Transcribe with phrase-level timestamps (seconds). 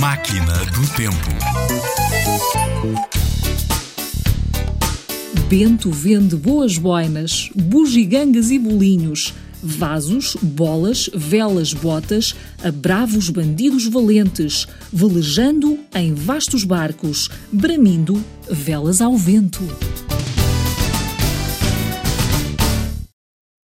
[0.00, 1.28] Máquina do Tempo.
[5.46, 12.34] Bento vende boas boinas, bugigangas e bolinhos, vasos, bolas, velas, botas,
[12.64, 19.68] a bravos bandidos valentes, velejando em vastos barcos, bramindo velas ao vento.